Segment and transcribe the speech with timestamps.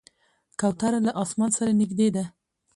[0.59, 2.23] کوتره له اسمان سره نږدې ده.